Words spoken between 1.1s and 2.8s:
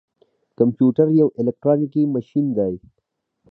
يو اليکترونيکي ماشين دی.